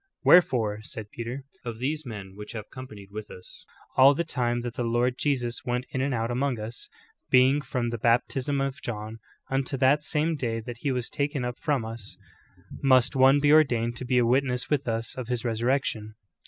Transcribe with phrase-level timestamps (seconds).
[0.23, 4.73] "Wherefore." said Peter, "of these men which have companied with us all the time that
[4.73, 6.89] the Lord Jesus went in and out among us.
[7.29, 9.19] beginning from the bap tism of John,
[9.51, 12.17] unto that same day that he was taken up from us,
[12.81, 16.15] must one be ordained to be a witness with us of his resurrection."'